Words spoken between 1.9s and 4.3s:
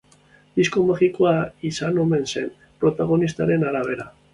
omen zen, protagonisten arabera.